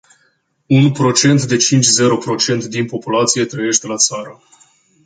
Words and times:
Un 0.67 0.91
procent 0.99 1.45
de 1.47 1.57
cinci 1.57 1.85
zero 1.85 2.17
procent 2.17 2.65
din 2.65 2.85
populație 2.85 3.45
trăiește 3.45 3.87
la 3.87 3.95
țară. 3.95 4.41